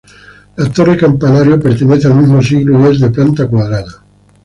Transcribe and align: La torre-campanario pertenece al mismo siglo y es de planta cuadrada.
La 0.57 0.67
torre-campanario 0.73 1.59
pertenece 1.59 2.07
al 2.07 2.15
mismo 2.15 2.41
siglo 2.41 2.89
y 2.89 2.93
es 2.95 3.01
de 3.01 3.11
planta 3.11 3.47
cuadrada. 3.47 4.03